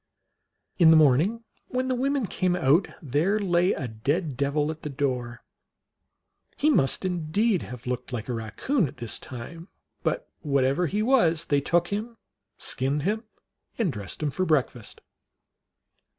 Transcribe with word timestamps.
In 0.79 0.89
the 0.89 0.97
morning, 0.97 1.43
when 1.67 1.87
the 1.87 1.93
women 1.93 2.25
came 2.25 2.55
out, 2.55 2.87
there 3.03 3.37
lay 3.37 3.71
a 3.73 3.87
dead 3.87 4.35
devil 4.35 4.71
at 4.71 4.81
the 4.81 4.89
door. 4.89 5.43
He 6.57 6.71
must 6.71 7.05
indeed 7.05 7.61
have 7.61 7.85
looked 7.85 8.11
like 8.11 8.27
a 8.27 8.35
Eaccoon 8.35 8.91
this 8.97 9.19
time; 9.19 9.67
but 10.01 10.27
whatever 10.41 10.87
he 10.87 11.03
was, 11.03 11.45
they 11.45 11.61
took 11.61 11.89
him, 11.89 12.17
skinned 12.57 13.03
him, 13.03 13.25
and 13.77 13.93
dressed 13.93 14.23
him 14.23 14.31
for 14.31 14.43
breakfast. 14.43 15.01